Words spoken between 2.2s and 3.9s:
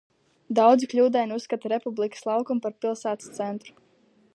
laukumu par pilsētas centru.